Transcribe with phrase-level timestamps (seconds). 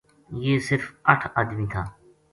[0.43, 1.83] یہ صرف اَٹھ ادمی تھا